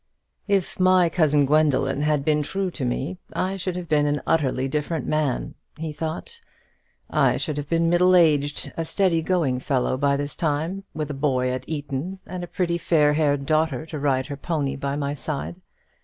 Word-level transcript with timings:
"If 0.47 0.79
my 0.79 1.09
cousin 1.09 1.45
Gwendoline 1.45 2.01
had 2.01 2.25
been 2.25 2.41
true 2.41 2.71
to 2.71 2.83
me, 2.83 3.19
I 3.35 3.55
should 3.55 3.75
have 3.75 3.87
been 3.87 4.07
an 4.07 4.19
utterly 4.25 4.67
different 4.67 5.05
man," 5.05 5.53
he 5.77 5.93
thought; 5.93 6.41
"I 7.07 7.37
should 7.37 7.55
have 7.57 7.69
been 7.69 7.83
a 7.83 7.87
middle 7.89 8.15
aged 8.15 8.73
steady 8.81 9.21
going 9.21 9.59
fellow 9.59 9.97
by 9.97 10.17
this 10.17 10.35
time, 10.35 10.85
with 10.95 11.11
a 11.11 11.13
boy 11.13 11.51
at 11.51 11.69
Eton, 11.69 12.17
and 12.25 12.43
a 12.43 12.47
pretty 12.47 12.79
fair 12.79 13.13
haired 13.13 13.45
daughter 13.45 13.85
to 13.85 13.99
ride 13.99 14.25
her 14.25 14.37
pony 14.37 14.75
by 14.75 14.95
my 14.95 15.13
side. 15.13 15.57